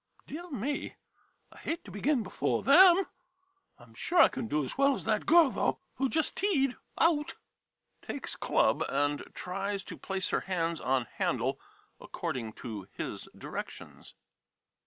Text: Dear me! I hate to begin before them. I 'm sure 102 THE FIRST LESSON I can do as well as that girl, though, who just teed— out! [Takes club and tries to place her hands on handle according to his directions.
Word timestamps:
Dear 0.25 0.49
me! 0.49 0.95
I 1.51 1.57
hate 1.59 1.85
to 1.85 1.91
begin 1.91 2.23
before 2.23 2.63
them. 2.63 3.05
I 3.77 3.83
'm 3.83 3.93
sure 3.93 4.17
102 4.17 4.23
THE 4.23 4.23
FIRST 4.23 4.23
LESSON 4.23 4.23
I 4.23 4.33
can 4.33 4.47
do 4.47 4.63
as 4.63 4.77
well 4.79 4.95
as 4.95 5.03
that 5.03 5.25
girl, 5.27 5.49
though, 5.51 5.79
who 5.97 6.09
just 6.09 6.35
teed— 6.35 6.75
out! 6.99 7.35
[Takes 8.01 8.35
club 8.35 8.83
and 8.89 9.23
tries 9.35 9.83
to 9.83 9.97
place 9.99 10.29
her 10.29 10.39
hands 10.41 10.81
on 10.81 11.05
handle 11.05 11.59
according 11.99 12.53
to 12.65 12.87
his 12.95 13.29
directions. 13.37 14.15